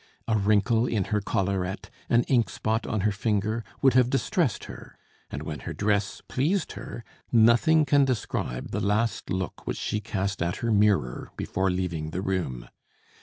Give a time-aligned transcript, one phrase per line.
[0.27, 4.97] A wrinkle in her collarette, an ink spot on her finger, would have distressed her;
[5.29, 10.41] and, when her dress pleased her, nothing can describe the last look which she cast
[10.41, 12.67] at her mirror before leaving the room.